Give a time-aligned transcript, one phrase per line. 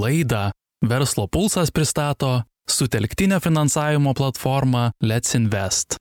[0.00, 0.50] Laidą
[0.80, 5.96] Verslo pulsas pristato sutelktinio finansavimo platformą Let's Invest.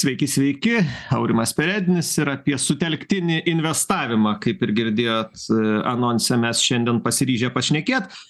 [0.00, 0.76] Sveiki, sveiki,
[1.10, 5.42] Aurimas Peredinis ir apie sutelktinį investavimą, kaip ir girdėjot
[5.90, 8.22] anonse, mes šiandien pasiryžę pašnekėti,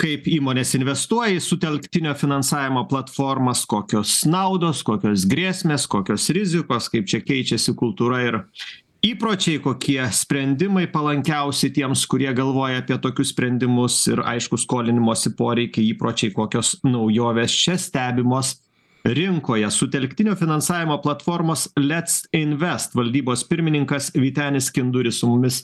[0.00, 7.20] kaip įmonės investuoja į sutelktinio finansavimo platformas, kokios naudos, kokios grėsmės, kokios rizikos, kaip čia
[7.26, 8.40] keičiasi kultūra ir
[9.10, 16.32] įpročiai, kokie sprendimai palankiausi tiems, kurie galvoja apie tokius sprendimus ir aišku skolinimosi poreikiai, įpročiai,
[16.34, 18.56] kokios naujovės čia stebimos
[19.06, 19.68] rinkoje.
[19.70, 25.62] Sutelktinio finansavimo platformos Let's Invest valdybos pirmininkas Vitenis Kinduris su mumis,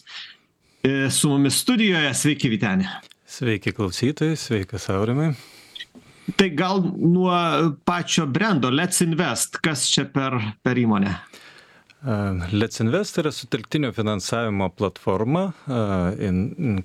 [1.11, 2.13] su mumis studijoje.
[2.15, 2.91] Sveiki, Vitenė.
[3.27, 5.33] Sveiki klausytojai, sveikas Aurimai.
[6.39, 7.35] Tai gal nuo
[7.85, 11.17] pačio brendo Let's Invest, kas čia per, per įmonę?
[12.03, 15.53] Let's Invest yra sutelktinio finansavimo platforma,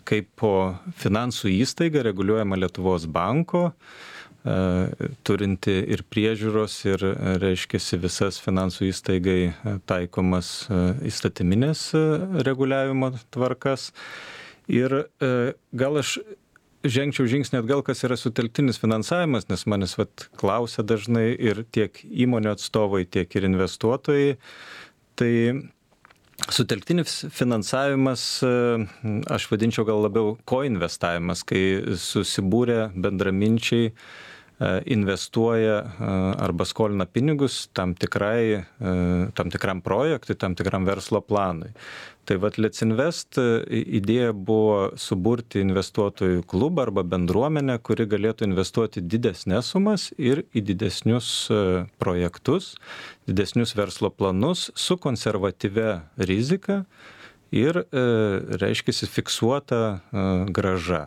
[0.06, 0.52] kaip po
[1.02, 3.72] finansų įstaiga reguliuojama Lietuvos banko,
[5.26, 7.08] turinti ir priežiūros, ir,
[7.42, 9.40] reiškia, visas finansų įstaigai
[9.90, 10.68] taikomas
[11.10, 11.88] įstatyminės
[12.46, 13.90] reguliavimo tvarkas.
[14.70, 16.20] Ir gal aš
[16.86, 22.54] žengčiau žingsnį atgal, kas yra sutelktinis finansavimas, nes manęs vat, klausia dažnai ir tiek įmonių
[22.54, 24.36] atstovai, tiek ir investuotojai.
[25.18, 25.34] Tai
[26.54, 28.24] sutelktinis finansavimas,
[29.34, 31.64] aš vadinčiau gal labiau koinvestavimas, kai
[31.98, 33.92] susibūrė bendraminčiai
[34.90, 35.84] investuoja
[36.42, 38.64] arba skolina pinigus tam, tikrai,
[39.38, 41.70] tam tikram projektui, tam tikram verslo planui.
[42.28, 49.70] Tai vad Let's Invest idėja buvo suburti investuotojų klubą arba bendruomenę, kuri galėtų investuoti didesnės
[49.72, 51.30] sumas ir į didesnius
[52.02, 52.74] projektus,
[53.30, 56.82] didesnius verslo planus su konservatyvia rizika
[57.56, 59.84] ir, reiškia, fiksuota
[60.52, 61.06] graža.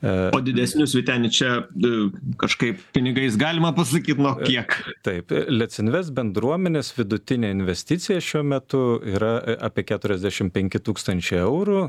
[0.00, 1.50] O didesnius Vitenį čia
[2.40, 4.72] kažkaip pinigais galima pasakyti, nuo kiek?
[5.04, 11.82] Taip, Let's Invest bendruomenės vidutinė investicija šiuo metu yra apie 45 tūkstančiai eurų.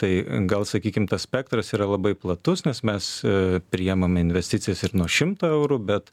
[0.00, 0.10] Tai
[0.50, 3.12] gal, sakykime, tas spektras yra labai platus, nes mes
[3.70, 6.10] priemame investicijas ir nuo 100 eurų, bet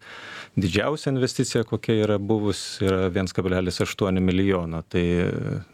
[0.62, 4.86] didžiausia investicija, kokia yra buvus, yra 1,8 milijono.
[4.92, 5.06] Tai,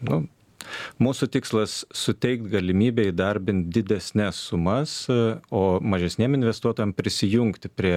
[0.07, 0.23] nu,
[1.01, 4.95] Mūsų tikslas suteikti galimybę įdarbinti didesnės sumas,
[5.53, 7.95] o mažesniem investuotojams prisijungti prie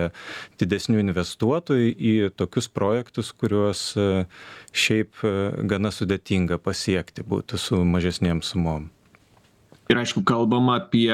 [0.61, 3.85] didesnių investuotojų į tokius projektus, kuriuos
[4.73, 5.25] šiaip
[5.71, 8.91] gana sudėtinga pasiekti būtų su mažesniem sumom.
[9.91, 11.11] Ir aišku, kalbama apie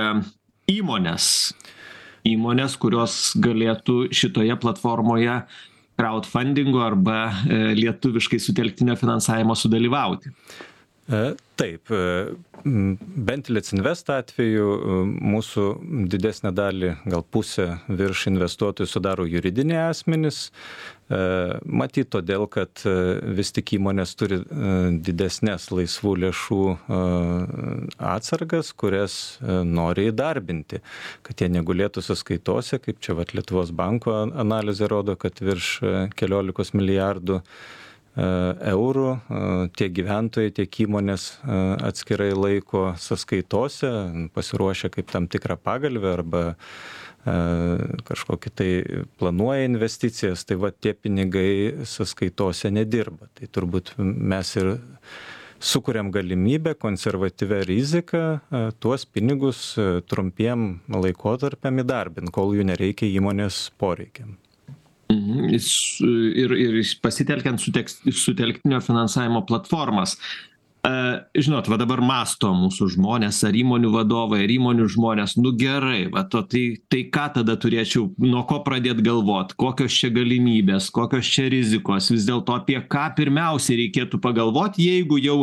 [0.69, 1.55] įmonės.
[2.27, 5.39] Įmonės, kurios galėtų šitoje platformoje
[5.97, 10.35] crowdfundingo arba lietuviškai sutelktinio finansavimo sudalyvauti.
[11.07, 11.91] Taip,
[12.65, 14.73] bent Let's Invest atveju
[15.07, 15.67] mūsų
[16.11, 20.49] didesnę dalį, gal pusę virš investuotojų sudaro juridiniai asmenys.
[21.07, 22.83] Matyt, todėl, kad
[23.39, 24.41] vis tik įmonės turi
[25.07, 26.61] didesnės laisvų lėšų
[28.17, 30.83] atsargas, kurias nori įdarbinti,
[31.23, 35.77] kad jie negulėtų sąskaitose, kaip čia vat, Lietuvos banko analizė rodo, kad virš
[36.19, 37.85] keliolikos milijardų eurų
[39.77, 41.27] tiek gyventojai, tiek įmonės
[41.85, 43.91] atskirai laiko sąskaitose,
[44.33, 46.45] pasiruošia kaip tam tikrą pagalbę arba
[48.07, 48.69] kažkokį tai
[49.19, 53.29] planuoja investicijas, tai va tie pinigai sąskaitose nedirba.
[53.35, 54.73] Tai turbūt mes ir
[55.59, 58.25] sukuriam galimybę konservatyvę riziką
[58.81, 59.75] tuos pinigus
[60.07, 64.37] trumpiem laikotarpiam įdarbinti, kol jų nereikia įmonės poreikiam.
[65.13, 65.53] Mhm.
[65.55, 70.17] Ir, ir pasitelkiant sutelktinio finansavimo platformas.
[71.35, 76.23] Žinot, va dabar masto mūsų žmonės, ar įmonių vadovai, ar įmonių žmonės, nu gerai, va
[76.31, 81.49] to, tai, tai ką tada turėčiau, nuo ko pradėti galvoti, kokios čia galimybės, kokios čia
[81.51, 85.41] rizikos, vis dėlto apie ką pirmiausiai reikėtų pagalvoti, jeigu jau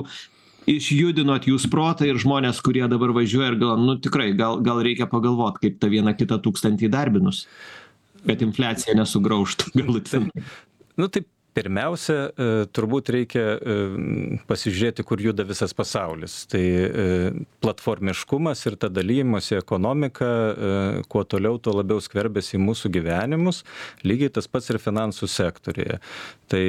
[0.70, 5.10] išjudinot jūs protą ir žmonės, kurie dabar važiuoja ir gal, nu tikrai, gal, gal reikia
[5.12, 7.44] pagalvoti, kaip tą vieną kitą tūkstantį darbinus
[8.28, 10.46] kad infliacija nesugraužtų galutinai.
[11.00, 12.32] Nu taip, Pirmiausia,
[12.74, 13.44] turbūt reikia
[14.50, 16.44] pasižiūrėti, kur juda visas pasaulis.
[16.50, 16.64] Tai
[17.62, 20.30] platformiškumas ir ta dalymosi ekonomika,
[21.12, 23.62] kuo toliau, tuo labiau skverbėsi į mūsų gyvenimus,
[24.02, 26.00] lygiai tas pats ir finansų sektorėje.
[26.50, 26.64] Tai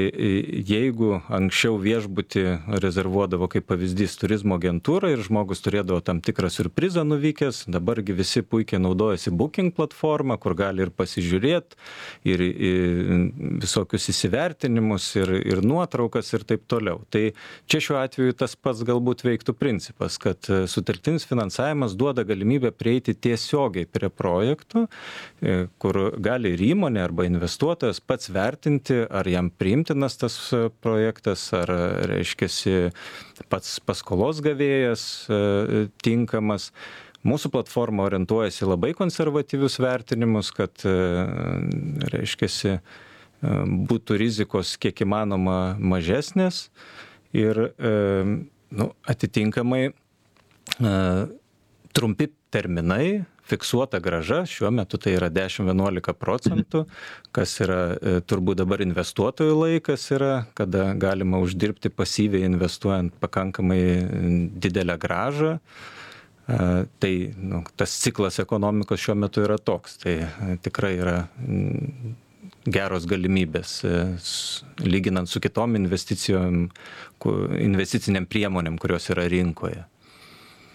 [0.69, 2.45] jeigu anksčiau viešbutį
[2.85, 8.81] rezervuodavo kaip pavyzdys turizmo agentūra ir žmogus turėdavo tam tikrą surprizą nuvykęs, dabargi visi puikiai
[8.85, 11.81] naudojasi Booking platformą, kur gali ir pasižiūrėti,
[12.29, 12.47] ir
[13.65, 17.05] visokius įsivertinti vertinimus ir, ir nuotraukas ir taip toliau.
[17.11, 17.33] Tai
[17.67, 23.15] čia šiuo atveju tas pats galbūt veiktų principas, kad e, sutartinis finansavimas duoda galimybę prieiti
[23.15, 24.87] tiesiogiai prie projektų,
[25.43, 30.37] e, kur gali ir įmonė arba investuotojas pats vertinti, ar jam priimtinas tas
[30.83, 31.71] projektas, ar
[32.11, 32.91] reiškia
[33.49, 35.27] pats paskolos gavėjas
[36.03, 36.73] tinkamas.
[37.25, 40.93] Mūsų platforma orientuojasi labai konservatyvius vertinimus, kad, e,
[42.13, 42.75] reiškia, e,
[43.91, 46.69] būtų rizikos kiek įmanoma mažesnės
[47.37, 47.93] ir e,
[48.75, 49.89] nu, atitinkamai
[51.95, 56.85] trumpi terminai, fiksuota graža, šiuo metu tai yra 10-11 procentų,
[57.35, 57.81] kas yra
[58.29, 63.83] turbūt dabar investuotojų laikas yra, kada galima uždirbti pasyviai investuojant pakankamai
[64.65, 65.59] didelę gražą.
[66.45, 69.97] Tai nu, tas ciklas ekonomikos šiuo metu yra toks.
[70.03, 70.17] Tai
[70.65, 71.19] tikrai yra
[72.67, 73.97] geros galimybės, e,
[74.85, 76.69] lyginant su kitom investicijom,
[77.61, 79.85] investiciniam priemonėm, kurios yra rinkoje.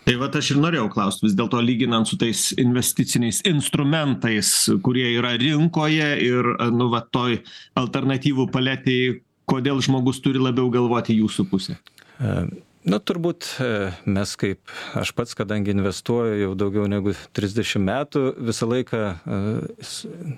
[0.09, 4.49] Tai va aš ir norėjau klausti, vis dėlto lyginant su tais investiciniais instrumentais,
[4.81, 7.37] kurie yra rinkoje ir, nu, va, toj
[7.77, 9.19] alternatyvų paletėje,
[9.49, 11.77] kodėl žmogus turi labiau galvoti jūsų pusę?
[12.89, 13.65] Na, turbūt e,
[14.09, 19.41] mes kaip, aš pats, kadangi investuoju jau daugiau negu 30 metų, visą laiką e,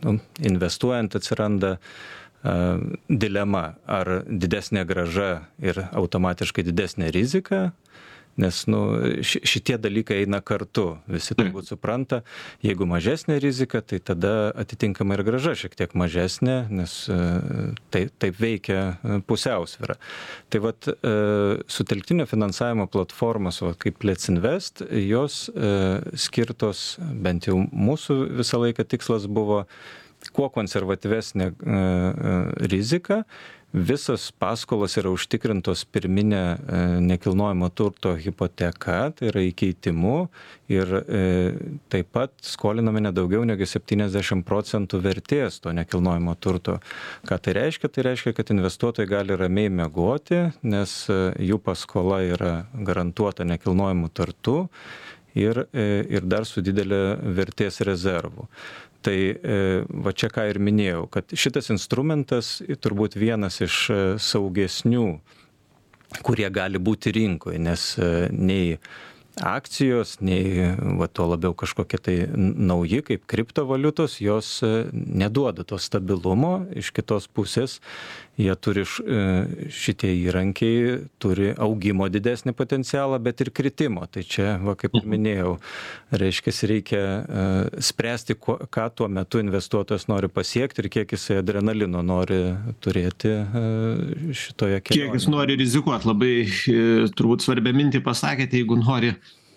[0.02, 0.18] nu,
[0.50, 2.56] investuojant atsiranda e,
[3.08, 5.30] dilema, ar didesnė graža
[5.64, 7.70] ir automatiškai didesnė rizika,
[8.40, 8.82] nes nu
[9.24, 12.22] šitie dalykai eina kartu visi turbūt supranta.
[12.64, 17.18] Jeigu mažesnė rizika tai tada atitinkamai ir grąža šiek tiek mažesnė nes e,
[17.94, 19.98] tai taip veikia e, pusiausvyra
[20.52, 21.16] tai vat e,
[21.72, 25.44] sutelktinio finansavimo platformos va kaip let's invest jos
[26.26, 26.84] skirtos
[27.24, 29.64] bent jau mūsų visą laiką tikslas buvo
[30.36, 31.48] kuo konservatyvesnė
[32.72, 33.24] rizika
[33.74, 40.16] visos paskolos yra užtikrintos pirmine e, nekilnojamo turto hipoteka, tai yra įkeitimu
[40.72, 41.22] ir e,
[41.92, 46.80] taip pat skoliname nedaugiau negu 70 procentų vertės to nekilnojamo turto.
[47.28, 47.92] Ką tai reiškia?
[47.92, 51.22] Tai reiškia, kad investuotojai gali ramiai mėgoti, nes e,
[51.52, 54.66] jų paskola yra garantuota nekilnojimu turtu
[55.38, 57.02] ir, ir dar su didelė
[57.38, 58.48] vertės rezervu.
[59.02, 59.60] Tai e,
[60.06, 65.06] va čia ką ir minėjau, kad šitas instrumentas turbūt vienas iš e, saugesnių,
[66.22, 68.76] kurie gali būti rinkoje, nes e, nei
[69.42, 70.68] akcijos, nei
[71.00, 74.58] va, to labiau kažkokie tai nauji kaip kriptovaliutos, jos
[74.92, 77.80] neduoda to stabilumo, iš kitos pusės
[78.40, 79.24] jie turi e,
[79.72, 84.06] šitie įrankiai turi augimo didesnį potencialą, bet ir kritimo.
[84.12, 85.12] Tai čia, va, kaip ir mhm.
[85.16, 85.52] minėjau,
[86.24, 87.46] reiškia, reikia e,
[87.84, 92.42] spręsti, ką tuo metu investuotojas nori pasiekti ir kiek jisai adrenalino nori
[92.84, 93.66] turėti e,
[94.32, 95.12] šitoje kelionėje.
[95.12, 96.34] Kiek jis nori rizikuoti, labai
[97.18, 99.14] turbūt svarbią mintį pasakėte, jeigu nori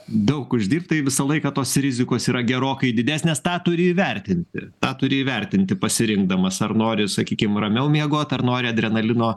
[0.09, 3.43] daug uždirbt tai visą laiką tos rizikos yra gerokai didesnės.
[3.45, 4.69] Tą turi įvertinti.
[4.83, 9.35] Tą turi įvertinti pasirinkdamas ar nori sakykim ramiau miegot ar nori adrenalino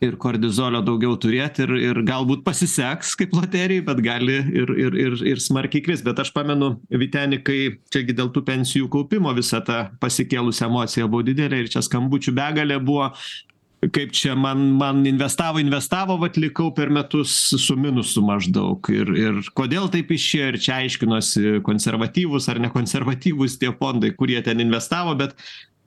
[0.00, 5.16] ir kortizolio daugiau turėt ir ir galbūt pasiseks kaip loterijoj bet gali ir ir ir
[5.34, 6.72] ir smarkiai krist bet aš pamenu
[7.02, 7.58] vyteni kai
[7.92, 12.32] čia gi dėl tų pensijų kaupimo visa ta pasikėlusi emocija buvo didelė ir čia skambučių
[12.40, 13.10] begalė buvo
[13.88, 18.90] kaip čia man man investavo investavo vat likau per metus su minusu maždaug.
[18.92, 24.60] Ir ir kodėl taip išėjo ir čia aiškinosi konservatyvūs ar nekonservatyvūs tie fondai kurie ten
[24.60, 25.36] investavo bet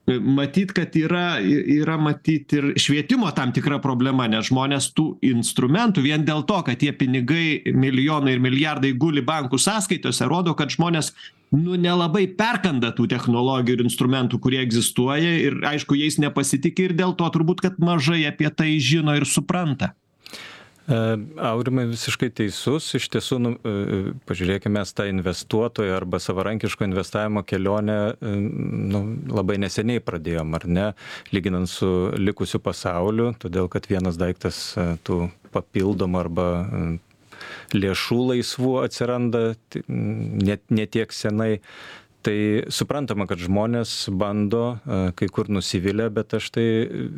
[0.06, 6.26] matyt kad yra yra matyt ir švietimo tam tikra problema nes žmonės tų instrumentų vien
[6.26, 11.14] dėl to kad tie pinigai milijonai ir milijardai guli bankų sąskaitose rodo kad žmonės
[11.56, 17.16] nu nelabai perkanda tų technologijų ir instrumentų kurie egzistuoja ir aišku jais nepasitiki ir dėl
[17.16, 19.94] to turbūt kad mažai apie tai žino ir supranta
[20.86, 22.90] Aurimai visiškai teisus.
[22.98, 28.34] Iš tiesų, nu, e, pažiūrėkime, mes tą investuotoją arba savarankiško investavimo kelionę e,
[28.92, 29.00] nu,
[29.32, 30.86] labai neseniai pradėjom, ar ne,
[31.32, 31.88] lyginant su
[32.20, 34.60] likusiu pasauliu, todėl kad vienas daiktas
[35.08, 36.48] tų papildomų arba
[37.74, 39.42] lėšų laisvų atsiranda
[39.88, 41.60] net netiek senai
[42.24, 42.36] tai
[42.72, 44.62] suprantama kad žmonės bando
[45.18, 46.64] kai kur nusivilia bet aš tai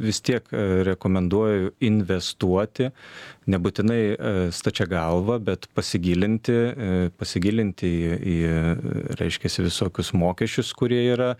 [0.07, 0.47] vis tiek
[0.89, 2.89] rekomenduoju investuoti
[3.53, 4.01] nebūtinai
[4.57, 6.59] stačia galva bet pasigilinti
[7.21, 8.37] pasigilinti į į
[9.23, 11.35] reiškiasi visokius mokesčius kurie yra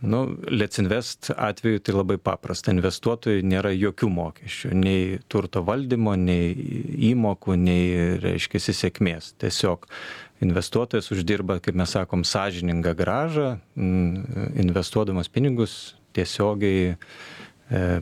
[0.00, 2.72] nu let's invest atveju tai labai paprasta.
[2.72, 4.72] Investuotojui nėra jokių mokesčių.
[4.76, 6.54] Nei turto valdymo nei
[7.10, 9.34] įmokų nei reiškiasi sėkmės.
[9.40, 9.86] Tiesiog
[10.44, 16.96] investuotojas uždirba kaip mes sakom sąžiningą grąžą investuodamas pinigus tiesiogiai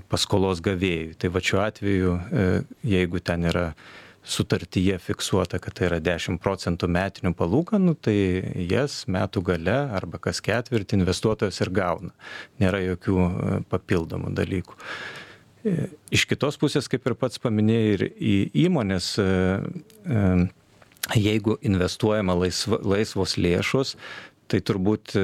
[0.09, 1.17] paskolos gavėjui.
[1.19, 2.19] Tai va šiuo atveju,
[2.87, 3.73] jeigu ten yra
[4.25, 8.17] sutartyje fiksuota, kad tai yra 10 procentų metinių palūkanų, tai
[8.69, 12.13] jas metų gale arba kas ketvirtį investuotojas ir gauna.
[12.61, 13.31] Nėra jokių
[13.71, 14.79] papildomų dalykų.
[16.15, 19.15] Iš kitos pusės, kaip ir pats paminėjai, ir į įmonės
[21.17, 23.95] jeigu investuojama laisva, laisvos lėšos,
[24.49, 25.23] tai turbūt e,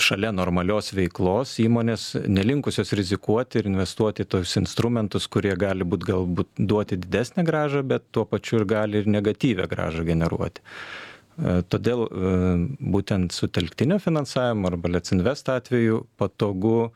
[0.00, 6.98] šalia normalios veiklos įmonės nelinkusios rizikuoti ir investuoti tos instrumentus, kurie gali būti galbūt duoti
[7.02, 10.64] didesnę gražą, bet tuo pačiu ir gali ir negatyvę gražą generuoti.
[10.64, 12.34] E, todėl e,
[12.96, 16.92] būtent sutelktinio finansavimo arba Let's Invest atveju patogu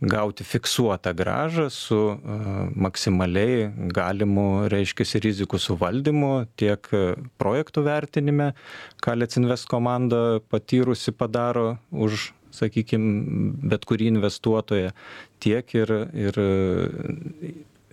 [0.00, 1.98] gauti fiksuotą gražą su
[2.76, 6.90] maksimaliai galimu reiškiasi rizikų suvaldymu tiek
[7.40, 8.50] projektų vertinime
[9.04, 13.06] ką Let's Invest komanda patyrusi padaro už sakykim
[13.68, 14.92] bet kurį investuotoją
[15.40, 16.40] tiek ir ir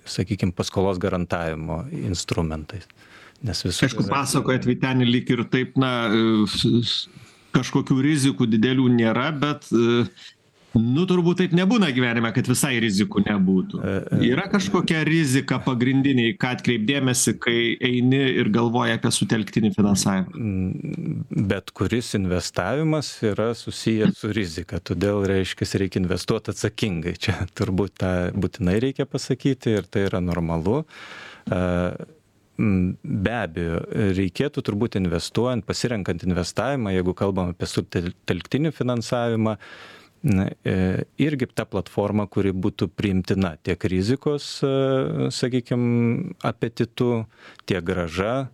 [0.04, 2.88] sakykim paskolos garantavimo instrumentais.
[3.44, 6.12] Nes visur aišku pasakojat vyteni lyg ir taip na
[7.56, 9.68] kažkokių rizikų didelių nėra bet
[10.80, 13.80] nu turbūt taip nebūna gyvenime kad visai rizikų nebūtų.
[13.80, 14.20] E, e.
[14.32, 20.34] yra kažkokia rizika pagrindinė į ką atkreipt dėmesį kai eini ir galvoji apie sutelktinį finansavimą.
[20.34, 27.16] Mm, bet kuris investavimas yra susijęs su rizika todėl reiškias reikia investuot atsakingai.
[27.22, 30.82] Čia turbūt tą būtinai reikia pasakyti ir tai yra normalu.
[31.46, 31.64] E,
[32.58, 33.80] be abejo
[34.14, 39.56] reikėtų turbūt investuojant pasirenkant investavimą jeigu kalbam apie sutelktinį finansavimą
[40.24, 44.72] na e, irgi ta platforma kuri būtų priimtina tiek rizikos e,
[45.36, 45.84] sakykim
[46.44, 47.26] apetitu
[47.68, 48.48] tiek grąža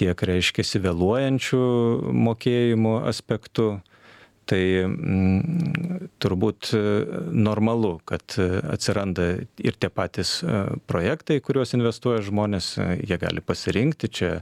[0.00, 1.62] tiek reiškiasi vėluojančių
[2.26, 3.74] mokėjimų aspektu
[4.52, 6.80] tai mm, turbūt e,
[7.32, 9.28] normalu kad e, atsiranda
[9.64, 12.74] ir tie patys e, projektai kuriuos investuoja žmonės.
[13.00, 14.32] Jie gali pasirinkti čia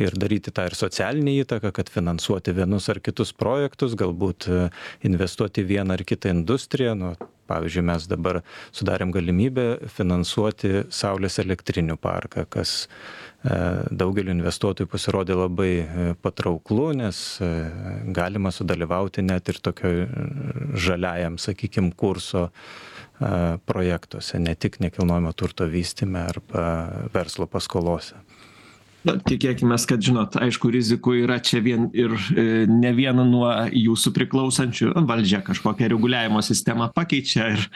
[0.00, 4.48] ir daryti tą ir socialinę įtaką kad finansuoti vienus ar kitus projektus galbūt
[5.06, 6.94] investuoti vieną ar kitą industriją.
[6.98, 7.14] Nu
[7.46, 8.40] pavyzdžiui mes dabar
[8.74, 9.66] sudarėm galimybę
[9.98, 13.25] finansuoti saulės elektrinių parką kas E,
[13.90, 17.50] daugeliu investuotojų pasirodė labai e, patrauklu, nes e,
[18.16, 19.92] galima sudalyvauti net ir tokio
[20.74, 22.50] žaliajam, sakykime, kurso
[23.16, 26.66] projektuose, ne tik nekilnojamo turto vystime arba
[27.14, 28.18] verslo paskolose.
[29.06, 34.12] Na, tikėkime, kad, žinot, aišku, rizikų yra čia vien ir e, ne viena nuo jūsų
[34.16, 37.66] priklausančių, valdžia kažkokią reguliavimo sistemą pakeičia ir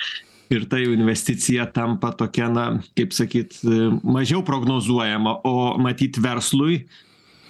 [0.50, 2.64] ir ta jau investicija tampa tokia na
[2.98, 3.60] kaip sakyt
[4.02, 6.82] mažiau prognozuojama o matyt verslui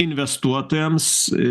[0.01, 1.07] investuotojams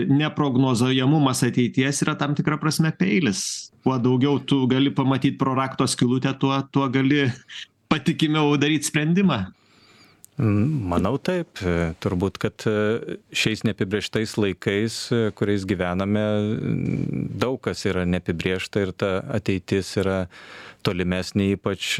[0.10, 3.70] neprognozuojamumas ateities yra tam tikra prasme peilis.
[3.86, 7.30] Kuo daugiau tu gali pamatyt pro rakto skylutę tuo tuo gali
[7.90, 9.46] patikimiau daryt sprendimą
[10.40, 11.60] Manau taip.
[12.00, 12.64] Turbūt, kad
[13.36, 15.00] šiais neapibrieštais laikais,
[15.36, 16.24] kuriais gyvename,
[17.42, 20.22] daug kas yra neapibriešta ir ta ateitis yra
[20.88, 21.98] tolimesnė, ypač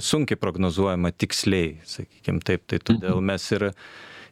[0.00, 2.64] sunkiai prognozuojama tiksliai, sakykime taip.
[2.72, 3.28] Tai todėl mhm.
[3.34, 3.66] mes ir,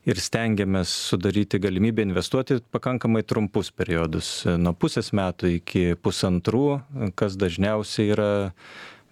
[0.09, 6.67] ir stengiamės sudaryti galimybę investuoti pakankamai trumpus periodus, nuo pusės metų iki pusantrų,
[7.21, 8.33] kas dažniausiai yra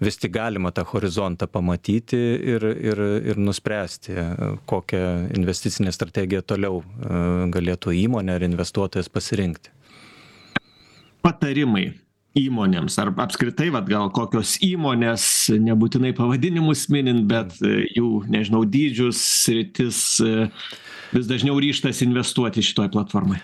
[0.00, 2.18] vis tik galima tą horizontą pamatyti
[2.54, 3.02] ir, ir,
[3.32, 4.16] ir nuspręsti,
[4.66, 5.02] kokią
[5.36, 9.72] investicinę strategiją toliau e, galėtų įmonė ar investuotojas pasirinkti.
[11.20, 11.90] Patarimai
[12.40, 15.24] įmonėms ar apskritai vat gal kokios įmonės
[15.60, 20.48] nebūtinai pavadinimus minint bet e, jų nežinau dydžius sritis e,
[21.12, 23.42] vis dažniau ryžtasi investuoti šitoj platformoj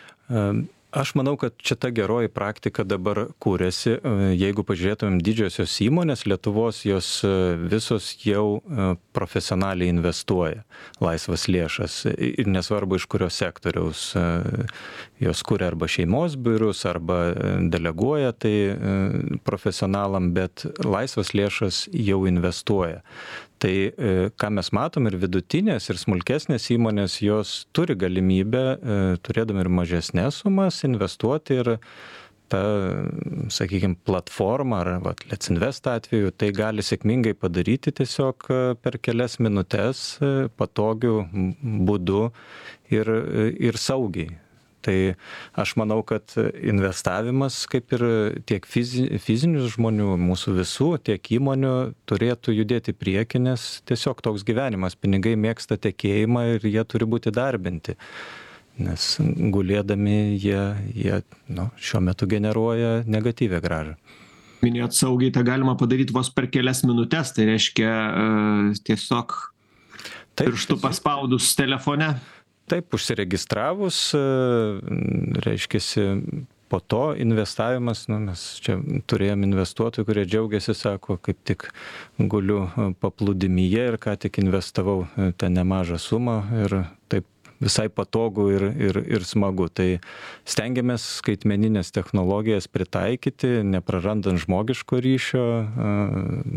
[0.97, 3.97] aš manau kad čia ta geroji praktika dabar kuriasi
[4.37, 7.33] jeigu pažiūrėtumėm didžiosios įmonės lietuvos jos e,
[7.71, 10.65] visos jau e, profesionaliai investuoja
[11.03, 11.99] laisvas lėšas.
[12.17, 14.25] Ir nesvarbu iš kurio sektoriaus e,
[15.27, 17.21] jos kuria arba šeimos biurus arba
[17.73, 18.55] deleguoja tai
[19.45, 23.03] profesionalam bet laisvas lėšas jau investuoja
[23.67, 29.65] tai e, ką mes matom ir vidutinės ir smulkesnės įmonės jos turi galimybę e, turėdami
[29.65, 31.73] ir mažesnes sumas investuoti ir
[32.47, 32.61] ta
[33.51, 39.41] sakykim platforma ar vat let's invest atveju tai gali sėkmingai padaryti tiesiog e, per kelias
[39.43, 40.07] minutes
[40.61, 41.25] patogiu
[41.91, 42.29] būdu
[42.95, 43.11] ir
[43.67, 44.46] ir saugiai
[44.87, 44.97] tai
[45.59, 48.07] aš manau kad investavimas kaip ir
[48.49, 51.75] tiek fizi fizinių žmonių mūsų visų tiek įmonių
[52.09, 54.97] turėtų judėt į priekį nes tiesiog toks gyvenimas.
[54.97, 57.97] Pinigai mėgsta tekėjimą ir jie turi būt įdarbinti
[58.83, 59.09] nes
[59.53, 60.61] gulėdami jie
[60.93, 63.97] jie nu šiuo metu generuoja negatyvią grąžą
[64.65, 67.93] minėjot saugiai tą galima padaryt vos per kelias minutes tai reiškia
[68.87, 69.37] tiesiog
[70.37, 72.13] pirštu paspaudus telefone
[72.71, 74.01] taip užsiregistravus
[75.47, 76.07] reiškiasi
[76.69, 81.69] po to investavimas nu mes čia turėjom investuotojų kurie džiaugėsi sako kaip tik
[82.19, 82.67] guliu
[83.03, 85.07] paplūdimyje ir ką tik investavau
[85.39, 86.81] ten nemažą sumą ir
[87.13, 87.29] taip
[87.61, 89.69] visai patogu ir ir ir smagu.
[89.69, 89.99] Tai
[90.45, 95.47] stengiamės skaitmenines technologijas pritaikyti neprarandant žmogiško ryšio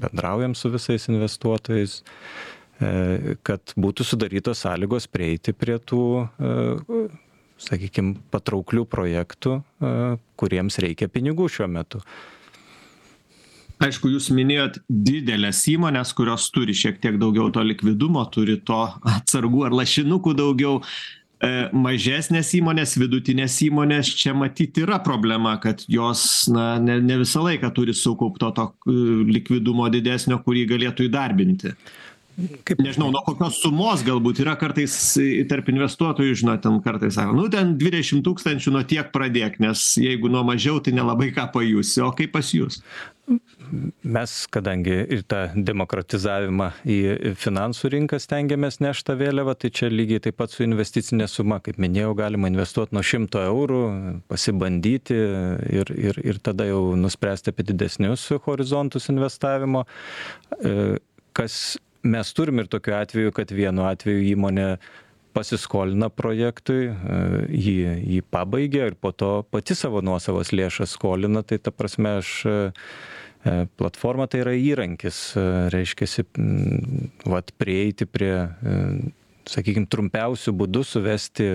[0.04, 2.02] bendraujam su visais investuotojais
[3.44, 6.04] kad būtų sudarytos sąlygos prieiti prie tų
[7.60, 9.60] sakykim patrauklių projektų
[10.40, 12.00] kuriems reikia pinigų šiuo metu.
[13.80, 19.70] Aišku jūs minėjot dideles įmones kurios turi šiek tiek daugiau to likvidumo turi to atsargų
[19.70, 20.82] ar lašinukų daugiau.
[21.72, 27.70] Mažesnės įmonės vidutinės įmonės čia matyt yra problema kad jos na ne ne visą laiką
[27.72, 28.66] turi sukaupto to
[29.32, 31.72] likvidumo didesnio kurį galėtų įdarbinti
[32.68, 34.96] kaip nežinau nuo kokios sumos galbūt yra kartais
[35.52, 40.32] tarp investuotojų žinot ten kartais sako nu ten dvidešim tūkstančių nuo tiek pradėk nes jeigu
[40.32, 42.04] nuo mažiau tai nelabai ką pajusi.
[42.06, 42.82] O kaip pas jus
[44.04, 50.24] mes kadangi ir tą demokratizavimą į finansų rinką stengiamės nešt tą vėliavą tai čia lygiai
[50.26, 53.82] taip pat su investicine suma kaip minėjau galima investuot nuo šimto eurų
[54.32, 55.20] pasibandyti
[55.80, 59.86] ir ir ir tada jau nuspręsti apie didesnius horizontus investavimo.
[61.38, 64.68] Kas mes turim ir tokių atvejų kad vienu atveju įmonė
[65.36, 67.78] pasiskolina projektui jį
[68.16, 71.44] jį pabaigia ir po to pati savo nuosavas lėšas skolina.
[71.46, 72.34] Tai ta prasme aš
[73.80, 75.22] platforma tai yra įrankis
[75.72, 76.26] reiškiasi
[77.30, 78.34] vat prieiti prie
[79.50, 81.50] sakykim trumpiausiu būdu suvesti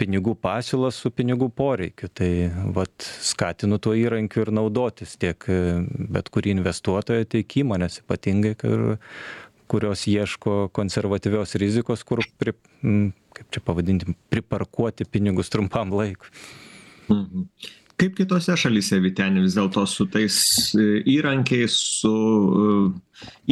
[0.00, 2.08] pinigų pasiūlą su pinigų poreikiu.
[2.08, 2.30] Tai
[2.76, 5.44] vat skatinu tuo įrankiu ir naudotis tiek
[6.14, 8.86] bet kurį investuotoją tiek įmones ypatingai kur
[9.70, 16.30] kurios ieško konservatyvios rizikos kur pri kaip čia pavadinti priparkuoti pinigus trumpam laikui
[17.08, 17.46] mhm.
[18.00, 20.40] kaip kitose šalyse vyteni vis dėlto su tais
[21.14, 22.16] įrankiais su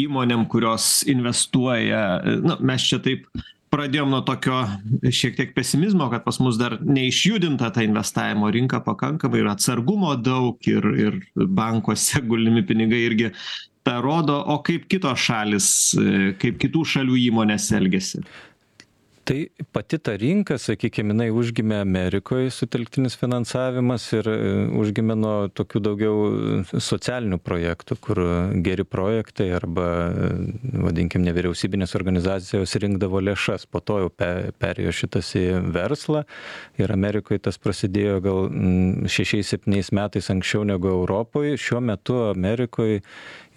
[0.00, 2.02] įmonėm kurios investuoja
[2.42, 3.28] nu mes čia taip
[3.72, 4.62] pradėjom nuo tokio
[5.12, 10.70] šiek tiek pesimizmo kad pas mus dar neišjudinta ta investavimo rinka pakankamai ir atsargumo daug
[10.70, 13.33] ir ir bankuose gulimi pinigai irgi
[13.88, 15.70] tą rodo o kaip kitos šalys
[16.42, 18.22] kaip kitų šalių įmonės elgiasi?
[19.29, 24.29] Tai pati ta rinka sakykim jinai užgimė amerikoj sutelktinis finansavimas ir
[24.81, 26.22] užgimė nuo tokių daugiau
[26.72, 28.20] socialinių projektų kur
[28.64, 29.85] geri projektai arba
[30.87, 33.68] vadinkim nevyriausybinės organizacijos rinkdavo lėšas.
[33.68, 34.31] Po to jau pe
[34.64, 35.44] perėjo šitas į
[35.77, 36.24] verslą
[36.81, 38.48] ir amerikoj tas prasidėjo gal
[39.12, 41.53] šešiais septyniais metais anksčiau negu europoj.
[41.61, 43.03] Šiuo metu amerikoj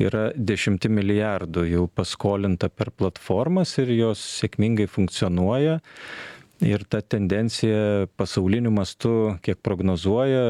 [0.07, 5.79] yra dešimti milijardų jau paskolinta per platformas ir jos sėkmingai funkcionuoja
[6.61, 10.43] ir ta tendencija pasauliniu mastu kiek prognozuoja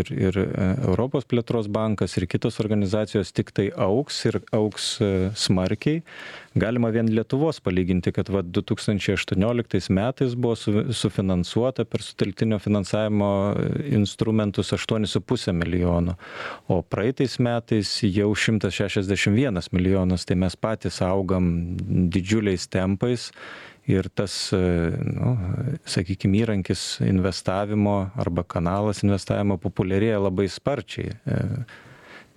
[0.00, 4.96] ir ir europos plėtros bankas ir kitos organizacijos tiktai augs ir augs
[5.38, 6.02] smarkiai.
[6.58, 12.58] Galima vien lietuvos palyginti kad vat du tūkstančiai aštuonioliktais metais buvo su sufinansuota per sutelktinio
[12.60, 13.30] finansavimo
[13.88, 16.18] instrumentus aštuonis su puse milijono
[16.68, 20.26] o praeitais metais jau šimtas šešiasdešim vienas milijonas.
[20.26, 21.76] Tai mes patys augam
[22.12, 23.30] didžiuliais tempais
[23.90, 25.32] ir tas nu
[25.88, 31.16] sakykim įrankis investavimo arba kanalas investavimo populiarėja labai sparčiai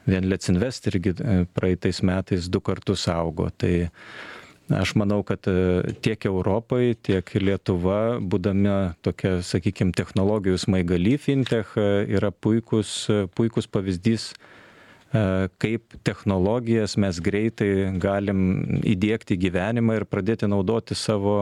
[0.05, 1.13] vien Let's Invest irgi
[1.57, 3.49] praeitais metais du kartus augo.
[3.57, 3.87] Tai
[4.69, 5.45] aš manau, kad
[6.05, 13.05] tiek Europai, tiek Lietuva, būdami tokia, sakykime, technologijų smaigaly fintech, yra puikus,
[13.37, 14.31] puikus pavyzdys
[15.61, 18.41] kaip technologijas mes greitai galim
[18.81, 21.37] įdėkti gyvenimą ir pradėti naudoti savo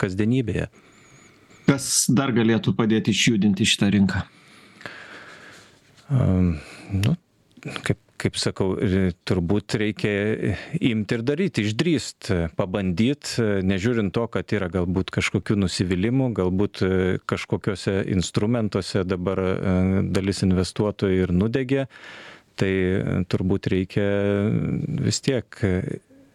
[0.00, 0.70] kasdienybėje.
[1.64, 4.24] Kas dar galėtų padėti išjudinti šitą rinką?
[6.12, 7.14] Nu,
[7.86, 8.74] kaip, kaip sakau,
[9.24, 10.12] turbūt reikia
[10.76, 16.84] imti ir daryti, išdrįst, pabandyt, nežiūrint to, kad yra galbūt kažkokių nusivylimų, galbūt
[17.32, 19.40] kažkokiuose instrumentuose dabar
[20.12, 21.88] dalis investuotojų ir nudegė
[22.60, 22.72] tai
[23.30, 24.08] turbūt reikia
[25.04, 25.62] vis tiek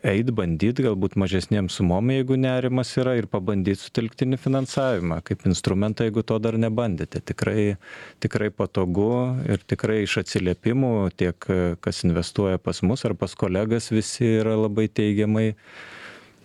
[0.06, 5.20] eit bandyt galbūt mažesnėm sumom jeigu nerimas yra ir pabandyt sutelktinį finansavimą.
[5.28, 7.20] Kaip instrumentą jeigu to dar nebandėte.
[7.20, 7.76] Tikrai
[8.24, 9.12] tikrai patogu
[9.50, 11.50] ir tikrai iš atsiliepimų tiek
[11.84, 15.50] kas investuoja pas mus ar pas kolegas visi yra labai teigiamai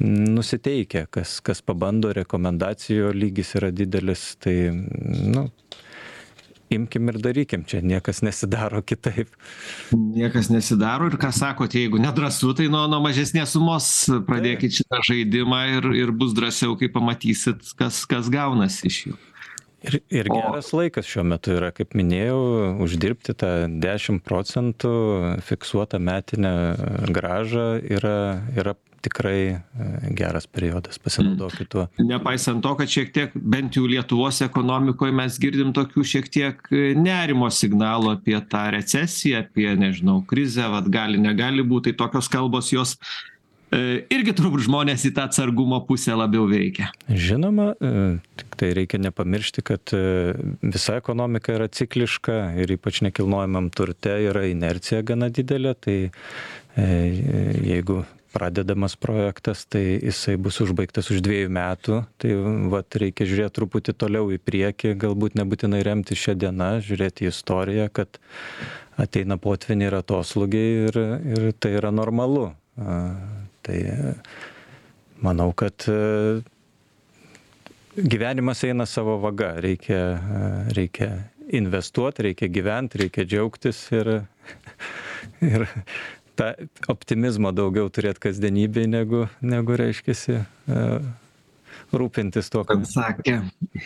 [0.02, 1.06] nusiteikę.
[1.14, 5.46] Kas kas pabando rekomendacijų lygis yra didelis tai nu
[6.76, 9.30] imkim ir darykim, čia niekas nesidaro kitaip.
[9.94, 13.90] Niekas nesidaro ir ką sakote, jeigu nedrasu, tai nuo, nuo mažesnės sumos
[14.28, 19.20] pradėkit šitą žaidimą ir, ir bus drąsiau, kai pamatysit, kas, kas gaunasi iš jų.
[19.84, 20.78] Ir, ir geras o...
[20.80, 22.38] laikas šiuo metu yra, kaip minėjau,
[22.87, 23.50] uždirbti tą
[23.82, 24.94] 10 procentų
[25.44, 26.54] fiksuotą metinę
[27.12, 28.16] gražą yra,
[28.56, 29.58] yra tikrai e,
[30.16, 31.86] geras periodas, pasinaudokit tuo.
[32.00, 36.86] Nepaisant to, kad šiek tiek, bent jau Lietuvos ekonomikoje mes girdim tokių šiek tiek e,
[36.96, 42.72] nerimo signalų apie tą recesiją, apie, nežinau, krizę, vad gali, negali būti, tai tokios kalbos
[42.72, 42.96] jos
[43.74, 46.88] e, irgi turbūt žmonės į tą atsargumo pusę labiau veikia.
[47.10, 47.74] Žinoma,
[48.40, 49.92] tik tai reikia nepamiršti, kad
[50.64, 55.98] visa ekonomika yra cikliška ir ypač nekilnojamam turte yra inercija gana didelė, tai
[56.74, 58.02] jeigu
[58.35, 62.01] pradedamas projektas, tai jisai bus užbaigtas už dviejų metų.
[62.18, 62.33] Tai
[62.73, 67.87] vat, reikia žiūrėti truputį toliau į priekį, galbūt nebūtinai remti šią dieną, žiūrėti į istoriją,
[67.94, 68.18] kad
[69.01, 70.99] ateina potviniai ir atoslūgiai ir,
[71.35, 72.49] ir tai yra normalu.
[72.75, 73.79] Tai
[75.23, 75.87] manau, kad
[77.94, 80.03] gyvenimas eina savo vaga, reikia,
[80.75, 81.11] reikia
[81.55, 84.11] investuoti, reikia gyventi, reikia džiaugtis ir,
[85.53, 85.66] ir
[86.38, 86.53] tą
[86.90, 90.83] optimizmo daugiau turėt kasdienybėj negu, negu reiškiasi e,
[91.94, 93.40] rūpintis tuo, kad sakė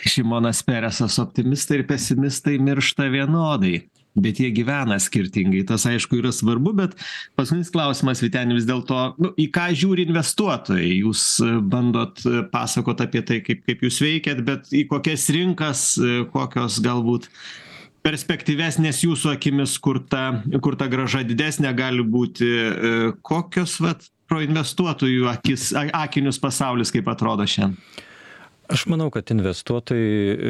[0.07, 3.79] Šimonas Peresas, optimistai ir pesimistai miršta vienodai.
[4.19, 5.61] Bet jie gyvena skirtingai.
[5.69, 6.95] Tas aišku yra svarbu, bet
[7.37, 10.89] paskutinis klausimas, Vitenė, vis dėlto, nu, į ką žiūri investuotojai?
[11.03, 11.23] Jūs
[11.69, 12.17] bandot
[12.51, 15.83] pasakot apie tai, kaip, kaip jūs veikiat, bet į kokias rinkas,
[16.33, 17.29] kokios galbūt
[18.05, 22.93] perspektyvesnės jūsų akimis, kur ta, kur ta graža didesnė gali būti, e,
[23.25, 27.79] kokios vat, pro investuotojų akis, akinius pasaulis kaip atrodo šiandien?
[28.69, 30.49] Aš manau, kad investuotojai e,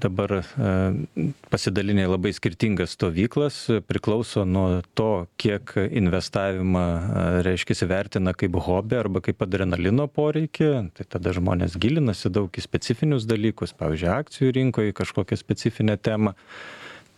[0.00, 0.42] dabar e,
[1.52, 6.84] pasidalinė labai skirtingas stovyklas, priklauso nuo to, kiek investavimą,
[7.44, 10.70] reiškia, vertina kaip hobį arba kaip adrenalino poreikį.
[10.96, 16.32] Tai tada žmonės gilinasi daug į specifinius dalykus, pavyzdžiui, akcijų rinkoje kažkokią specifinę temą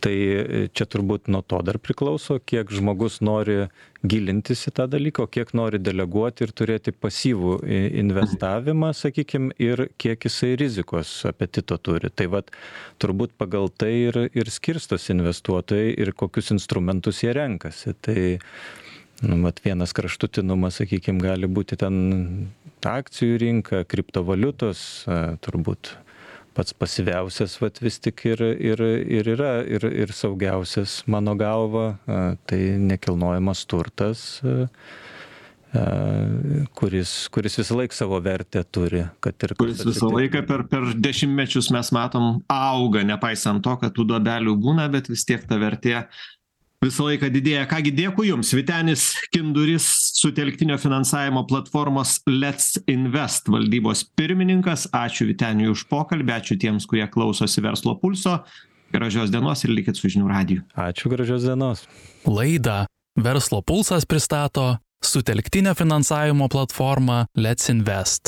[0.05, 3.67] tai e, čia turbūt nuo to dar priklauso kiek žmogus nori
[4.07, 7.59] gilintis į tą dalyką o kiek nori deleguoti ir turėti pasyvų
[8.03, 12.13] investavimą sakykim ir kiek jisai rizikos apetito turi.
[12.15, 12.53] Tai vat
[13.03, 17.97] turbūt pagal tai ir ir skirstosi investuotojai ir kokius instrumentus jie renkasi.
[18.01, 18.21] Tai
[19.27, 21.97] nu vat vienas kraštutinumas sakykim gali būti ten
[22.87, 24.81] akcijų rinka kriptovaliutos
[25.43, 25.97] turbūt
[26.57, 31.89] pats pasyviausias vat vis tik ir ir ir yra ir ir saugiausias mano galva
[32.47, 34.41] tai nekilnojamas turtas
[36.75, 39.03] kuris, kuris visą laiką savo vertę turi.
[39.27, 44.57] Ir, kuris visą laiką per, per dešimtmečius mes matom auga, nepaisant to, kad tų duobelių
[44.63, 46.07] būna, bet vis tiek ta vertė
[46.87, 47.67] visą laiką didėja.
[47.71, 54.89] Kągi dėkui Jums, Vitenis Kinduris, sutelktinio finansavimo platformos Let's Invest valdybos pirmininkas.
[54.97, 58.41] Ačiū Viteniui už pokalbį, ačiū tiems, kurie klausosi verslo pulso.
[58.95, 60.67] Gražios dienos ir likit su žinių radiju.
[60.79, 61.89] Ačiū, gražios dienos.
[62.25, 62.85] Laidą
[63.17, 68.23] Verslo pulsas pristato sutelktinio finansavimo platforma Let's Invest.